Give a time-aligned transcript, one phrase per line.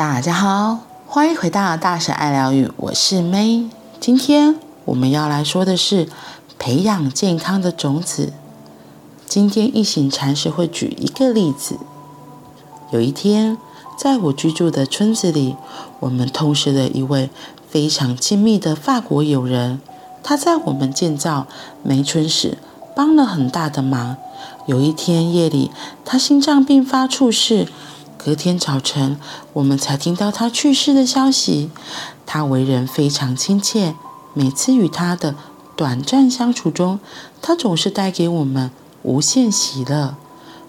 [0.00, 3.68] 大家好，欢迎回到大婶爱疗愈，我是 May。
[4.00, 6.08] 今天我们要来说的是
[6.58, 8.32] 培养健康的种子。
[9.26, 11.76] 今天一行禅师会举一个例子。
[12.90, 13.58] 有一天，
[13.98, 15.56] 在我居住的村子里，
[15.98, 17.28] 我们同时的一位
[17.68, 19.82] 非常亲密的法国友人，
[20.22, 21.46] 他在我们建造
[21.82, 22.56] 梅村时
[22.96, 24.16] 帮了很大的忙。
[24.64, 25.70] 有一天夜里，
[26.06, 27.68] 他心脏病发猝逝。
[28.22, 29.18] 隔天早晨，
[29.54, 31.70] 我们才听到他去世的消息。
[32.26, 33.94] 他为人非常亲切，
[34.34, 35.34] 每次与他的
[35.74, 37.00] 短暂相处中，
[37.40, 38.70] 他总是带给我们
[39.02, 40.16] 无限喜乐。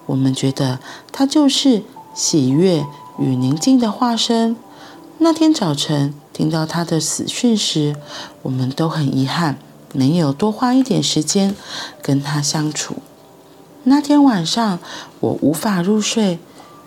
[0.06, 0.80] 我们觉得
[1.12, 1.84] 他就是
[2.14, 2.86] 喜悦
[3.20, 4.56] 与宁静的化身。
[5.18, 7.98] 那天早晨听到他的死讯时，
[8.44, 9.58] 我们都很遗憾
[9.92, 11.54] 没有多花一点时间
[12.02, 12.96] 跟他相处。
[13.84, 14.80] 那天晚上，
[15.20, 16.40] 我无法入睡。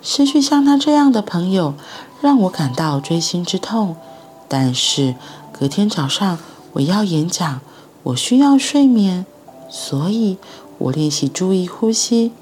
[0.06, 1.72] 失去像他这样的朋友，
[2.20, 3.96] 让我感到锥心之痛。
[4.46, 5.14] 但是
[5.50, 6.38] 隔天早上
[6.74, 7.60] 我要演讲，
[8.02, 9.24] 我需要睡眠，
[9.70, 10.36] 所以
[10.76, 12.32] 我练习注意呼吸。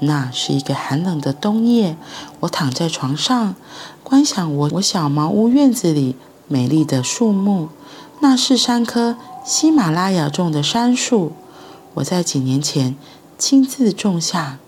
[0.00, 1.96] 那是一个寒冷的冬夜，
[2.40, 3.54] 我躺在床上，
[4.02, 6.16] 观想我我小茅屋院子里
[6.48, 7.68] 美丽的树木。
[8.20, 11.30] 那是三棵喜马拉雅种的杉树，
[11.94, 12.96] 我在几年前
[13.38, 14.58] 亲自种下。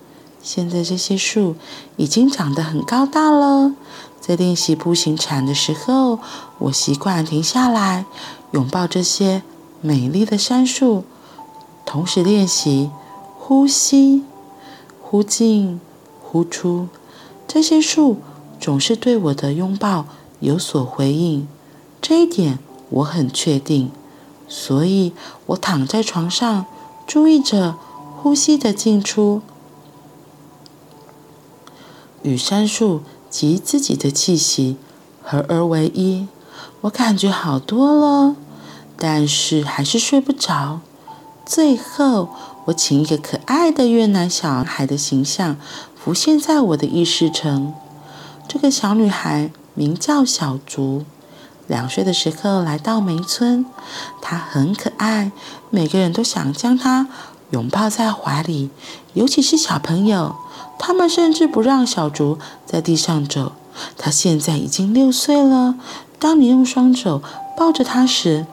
[0.42, 1.56] 现在这些树
[1.96, 3.72] 已经长得很高大了。
[4.20, 6.18] 在练习步行禅的时候，
[6.58, 8.04] 我习惯停下来，
[8.52, 9.42] 拥抱这些
[9.80, 11.04] 美丽的杉树，
[11.86, 12.90] 同时练习
[13.38, 14.24] 呼吸，
[15.00, 15.80] 呼进，
[16.22, 16.88] 呼出。
[17.48, 18.18] 这些树
[18.60, 20.04] 总是对我的拥抱
[20.40, 21.48] 有所回应，
[22.00, 22.58] 这一点
[22.90, 23.90] 我很确定。
[24.46, 25.12] 所以
[25.46, 26.66] 我躺在床上，
[27.06, 27.76] 注意着
[28.20, 29.40] 呼吸的进出。
[32.22, 34.76] 与杉树及自己的气息
[35.22, 36.26] 合而为一，
[36.82, 38.36] 我感觉好多了，
[38.96, 40.80] 但是还是睡不着。
[41.46, 42.28] 最后，
[42.66, 45.56] 我请一个可爱的越南小孩的形象
[45.96, 47.72] 浮现在我的意识层。
[48.46, 51.04] 这个小女孩名叫小竹，
[51.66, 53.64] 两岁的时候来到梅村，
[54.20, 55.32] 她很可爱，
[55.70, 57.08] 每个人都想将她
[57.50, 58.70] 拥抱在怀里，
[59.14, 60.36] 尤其是小朋友。
[60.82, 63.52] 他们甚至不让小竹在地上走。
[63.98, 65.74] 他现在已经六岁了。
[66.18, 67.22] 当你用双手
[67.56, 68.46] 抱着他时，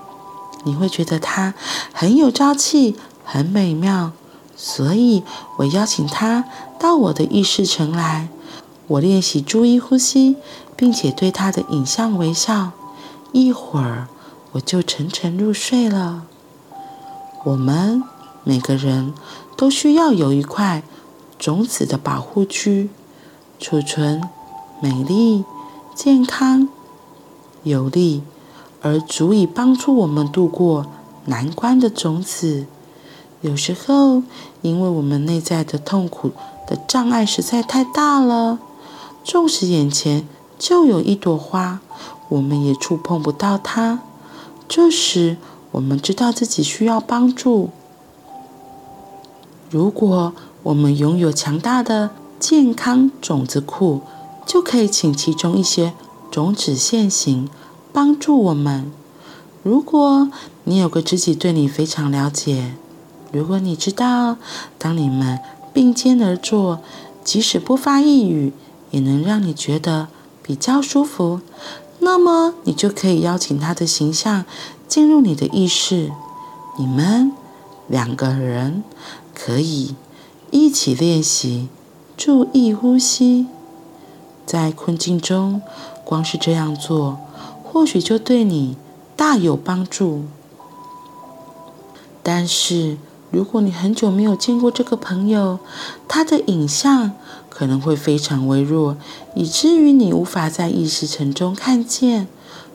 [0.65, 1.53] 你会觉得他
[1.93, 4.11] 很有朝气，很美妙。
[4.57, 5.23] 所以
[5.59, 6.43] 我邀请他
[6.77, 8.27] 到我的意识城来。
[8.87, 10.35] 我练习注意呼吸，
[10.75, 12.71] 并且对他的影像微笑。
[13.31, 14.07] 一会儿，
[14.51, 16.23] 我就沉沉入睡了。
[17.45, 18.03] 我们
[18.43, 19.13] 每个人
[19.55, 20.83] 都需要有一块。
[21.39, 22.89] 种子的保护区，
[23.59, 24.21] 储存
[24.81, 25.43] 美丽、
[25.95, 26.67] 健康、
[27.63, 28.23] 有力
[28.81, 30.85] 而足以帮助我们度过
[31.25, 32.65] 难关的种子。
[33.41, 34.23] 有时候，
[34.61, 36.31] 因为我们内在的痛苦
[36.65, 38.57] 的障碍实在太大了，
[39.23, 40.27] 纵使眼前
[40.57, 41.79] 就有一朵花，
[42.29, 43.99] 我们也触碰不到它。
[44.67, 45.37] 这时，
[45.71, 47.69] 我们知道自己需要帮助。
[49.69, 50.33] 如果
[50.67, 52.09] 我们拥有强大的
[52.41, 54.01] 健康种子库，
[54.45, 55.93] 就可以请其中一些
[56.29, 57.47] 种子现形，
[57.93, 58.91] 帮助我们。
[59.63, 60.29] 如果
[60.65, 62.73] 你有个知己对你非常了解，
[63.31, 64.35] 如果你知道，
[64.77, 65.39] 当你们
[65.71, 66.81] 并肩而坐，
[67.23, 68.51] 即使不发一语，
[68.91, 70.09] 也能让你觉得
[70.43, 71.39] 比较舒服，
[71.99, 74.43] 那么你就可以邀请他的形象
[74.85, 76.11] 进入你的意识。
[76.77, 77.31] 你们
[77.87, 78.83] 两个人
[79.33, 79.95] 可以。
[80.51, 81.67] 一起练习，
[82.15, 83.47] 注意呼吸。
[84.45, 85.61] 在困境中，
[86.05, 87.17] 光是这样做，
[87.63, 88.77] 或许就对你
[89.15, 90.23] 大有帮助。
[92.23, 92.97] 但是，
[93.29, 95.59] 如果你很久没有见过这个朋友，
[96.07, 97.11] 他的影像
[97.49, 98.95] 可能会非常微弱，
[99.35, 102.27] 以至于你无法在意识层中看见。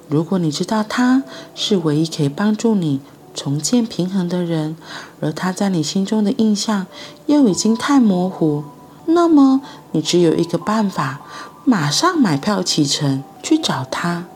[0.09, 1.23] 如果你知道他
[1.55, 3.01] 是唯一可以帮助你。
[3.35, 4.77] 重建平衡的人，
[5.21, 6.87] 而他在你心中的印象
[7.27, 8.65] 又已经太模糊，
[9.07, 9.61] 那么
[9.93, 11.21] 你只有一个办法：
[11.65, 14.27] 马上买票启程去找他。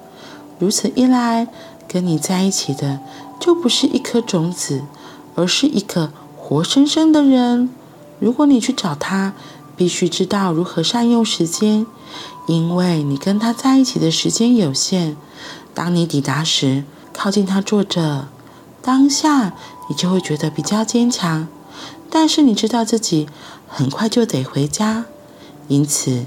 [0.59, 1.49] 如此一来，
[1.87, 3.01] 跟你在一起的
[3.39, 4.83] 就不是一颗种子，
[5.35, 7.69] 而是一个活生生的人。
[8.19, 9.35] 如果你去找他，
[9.77, 11.87] 必须知道如何善用时间，
[12.47, 15.17] 因为你跟他在一起的时间有限。
[15.75, 18.29] 当你抵达时，靠近他坐着。
[18.87, 19.53] 当下
[19.89, 21.49] 你就会觉得比较坚强，
[22.09, 23.29] 但是你知道自己
[23.67, 25.07] 很快就得回家，
[25.67, 26.27] 因此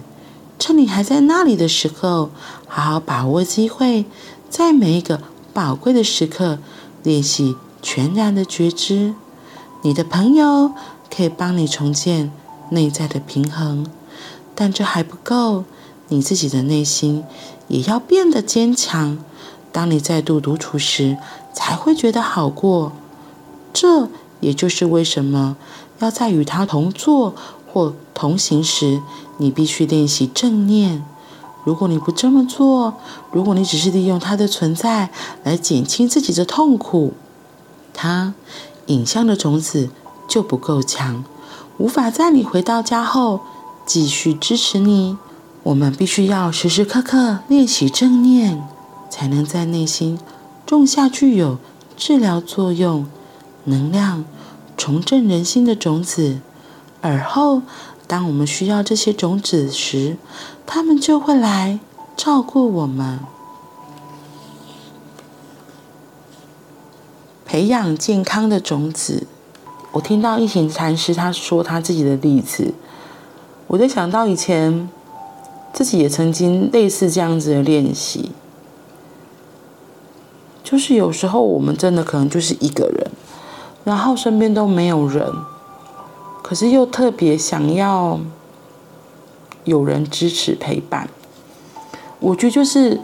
[0.60, 2.32] 趁你还在那里的时候，
[2.68, 4.04] 好好把握机会，
[4.50, 5.22] 在每一个
[5.54, 6.60] 宝贵的时刻
[7.02, 9.14] 练习全然的觉知。
[9.82, 10.74] 你的朋友
[11.10, 12.30] 可以帮你重建
[12.72, 13.88] 内在的平衡，
[14.54, 15.64] 但这还不够，
[16.10, 17.24] 你自己的内心
[17.70, 19.18] 也要变得坚强。
[19.72, 21.16] 当你再度独处时，
[21.60, 22.94] 才会觉得好过。
[23.74, 24.08] 这
[24.40, 25.58] 也就是为什么
[26.00, 27.36] 要在与他同坐
[27.68, 29.02] 或同行时，
[29.38, 31.04] 你必须练习正念。
[31.66, 32.94] 如果你不这么做，
[33.34, 35.10] 如果你只是利用他的存在
[35.44, 37.14] 来减轻自己的痛苦，
[37.94, 38.34] 他
[38.86, 39.90] 影像的种子
[40.30, 41.26] 就不够强，
[41.78, 43.42] 无法在你回到家后
[43.86, 45.18] 继续支持你。
[45.64, 48.66] 我们必须要时时刻刻练习正念，
[49.10, 50.18] 才能在内心
[50.70, 51.58] 种下具有
[51.98, 53.08] 治疗作用、
[53.64, 54.24] 能量、
[54.78, 56.42] 重振人心的种子。
[57.02, 57.64] 而后，
[58.06, 60.18] 当我们需要这些种子时，
[60.68, 61.80] 他们就会来
[62.16, 63.20] 照顾我们。
[67.48, 69.26] 培养健康的种子。
[69.94, 72.76] 我听到一行禅师他说他自己的例子，
[73.66, 74.88] 我就想到以前
[75.74, 78.34] 自己也曾经类似这样子的练习。
[80.70, 83.10] 就是有时候我们真的可能就是一个人，
[83.84, 85.28] 然后身边都没有人，
[86.44, 88.20] 可是又特别想要
[89.64, 91.10] 有人支持陪伴。
[92.20, 93.02] 我觉得就是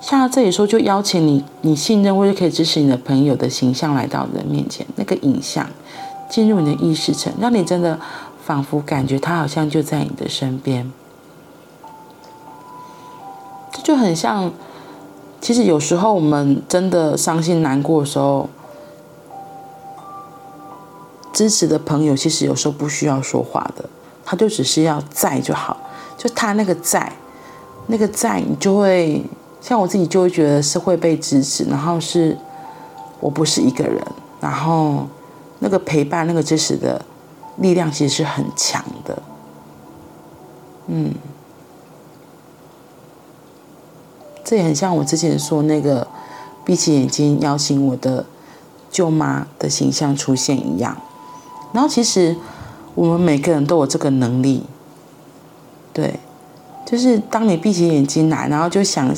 [0.00, 5.68] 像这里说，就邀请你，你信任或者可以支持你的朋友的形象来到人面前，那个影像
[6.28, 7.98] 进入你的意识层，让你真的
[8.44, 10.92] 仿佛感觉他好像就在你的身边。
[13.72, 14.52] 这就很像。
[15.40, 18.48] 其实有时候我们真的伤心难过的时候，
[21.32, 23.84] 支持的朋友其实有时候不需要说话的，
[24.24, 25.76] 他就只是要在就好。
[26.18, 27.10] 就他那个在，
[27.86, 29.24] 那个在，你就会
[29.62, 32.36] 像我自己就会觉得是会被支持，然后是
[33.18, 34.06] 我不是一个人，
[34.40, 35.06] 然后
[35.60, 37.00] 那个陪伴、那个支持的
[37.56, 39.22] 力量其实是很强的，
[40.88, 41.14] 嗯。
[44.42, 46.06] 这也很像我之前说那个
[46.64, 48.24] 闭起眼睛邀请我的
[48.90, 50.96] 舅妈的形象出现一样。
[51.72, 52.36] 然后其实
[52.94, 54.64] 我们每个人都有这个能力，
[55.92, 56.18] 对，
[56.84, 59.14] 就是当你闭起眼睛来，然后就想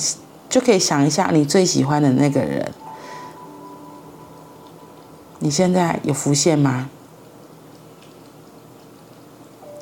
[0.50, 2.70] 就可以想一下你最喜欢的那个人，
[5.38, 6.90] 你现在有浮现吗？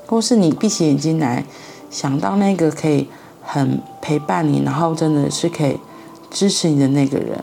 [0.07, 1.45] 或是你闭起眼睛来
[1.91, 3.09] 想到那个可以。
[3.53, 5.77] 很陪伴你，然后真的是可以
[6.31, 7.37] 支持你的那个人。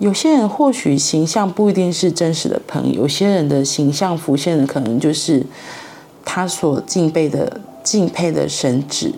[0.00, 5.46] 有些人或许形象不一定是真实的朋友，有些人的形象浮现的可能就是
[6.24, 9.12] 他所敬佩的、敬佩的神祇。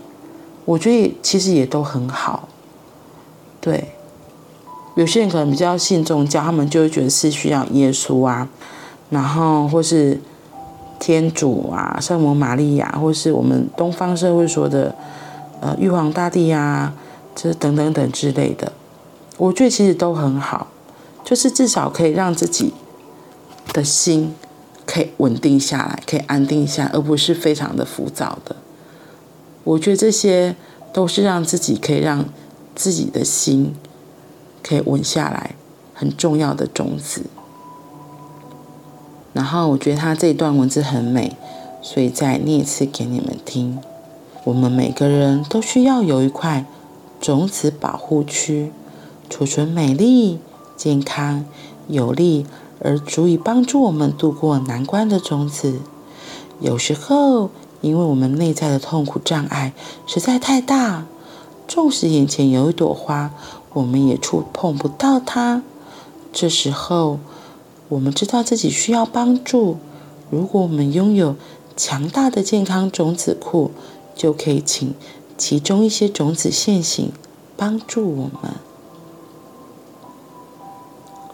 [0.66, 2.46] 我觉得其实也都很好。
[3.58, 3.93] 对，
[4.96, 8.46] 有些人可能比较信宗教，他们就会觉得是需要耶稣啊，
[9.08, 10.20] 然后或是
[11.00, 14.94] 天主啊、圣母玛利亚，或是我们东方社会说的。
[15.61, 16.94] 呃，玉皇大帝呀、啊，
[17.35, 18.73] 这等等等之类的，
[19.38, 20.69] 我觉得其实都很好，
[21.25, 22.75] 就是至少可以让自己
[23.73, 24.35] 的心
[24.85, 28.56] 可以稳定下来，可以安定下来，而不是非常的浮躁的。
[29.65, 30.55] 我觉得这些
[30.93, 32.27] 都是让自己可以让
[32.75, 33.75] 自己的心
[34.63, 35.56] 可以稳下来
[35.94, 37.22] 很重要的种子。
[39.32, 41.36] 然后我觉得他这一段文字很美，
[41.82, 43.79] 所以再念一次给你们听。
[44.46, 46.65] 我们每个人都需要有一块
[47.20, 48.70] 种子保护区，
[49.29, 50.38] 储存美丽、
[50.76, 51.44] 健康、
[51.88, 52.46] 有力
[52.81, 55.81] 而足以帮助我们度过难关的种子。
[56.60, 57.50] 有时候，
[57.81, 59.72] 因为我们内在的痛苦障碍
[60.06, 61.06] 实在太大，
[61.67, 63.32] 纵使眼前有一朵花，
[63.72, 65.65] 我们也触碰不到它。
[66.32, 67.19] 这时候，
[67.88, 69.79] 我们知道自己需要帮助。
[70.31, 71.34] 如果我们拥有
[71.76, 73.72] 强大的健康种子库，
[74.17, 74.94] 就可以请
[75.37, 77.13] 其中一些种子现形，
[77.56, 78.55] 帮助我们。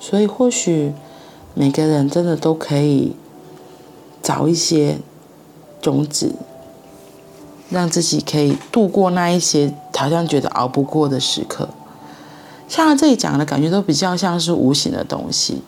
[0.00, 0.92] 所以，或许
[1.54, 3.14] 每个人真的都可以
[4.20, 4.98] 找一些
[5.80, 6.34] 种子，
[7.70, 11.68] 让自己可以度过那一些好像觉得熬不过的时刻。
[12.68, 15.62] 像他这里讲的感觉都比较像是无形的东西，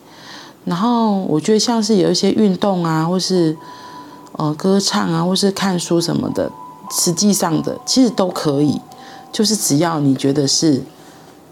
[0.65, 3.55] 然后我觉得像是有一些运动啊，或是
[4.33, 6.51] 呃歌唱啊，或是看书什么的。
[6.97, 8.79] 实际上的其实都可以，
[9.31, 10.81] 就是只要你觉得是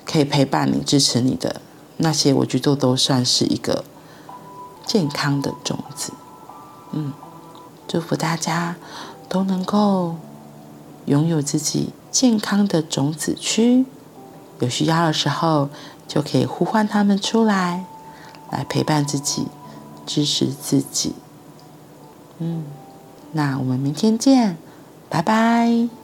[0.05, 1.61] 可以陪伴你、支持你的
[1.97, 3.83] 那些，我觉得都算是一个
[4.85, 6.13] 健康的种子。
[6.91, 7.11] 嗯，
[7.87, 8.77] 祝福大家
[9.27, 10.15] 都能够
[11.07, 13.85] 拥有自己健康的种子区，
[14.59, 15.69] 有需要的时候
[16.07, 17.85] 就可以呼唤他们出来，
[18.49, 19.47] 来陪伴自己，
[20.05, 21.13] 支持自己。
[22.39, 22.63] 嗯，
[23.33, 24.57] 那我们明天见，
[25.13, 26.02] 拜拜。